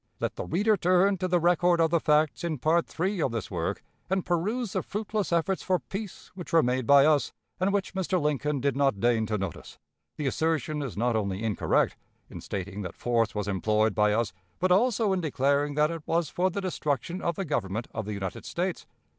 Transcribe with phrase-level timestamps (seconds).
[0.19, 3.51] Let the reader turn to the record of the facts in Part III of this
[3.51, 7.93] work, and peruse the fruitless efforts for peace which were made by us, and which
[7.93, 8.19] Mr.
[8.19, 9.77] Lincoln did not deign to notice.
[10.17, 11.97] The assertion is not only incorrect,
[12.31, 16.29] in stating that force was employed by us, but also in declaring that it was
[16.29, 18.87] for the destruction of the Government of the United States.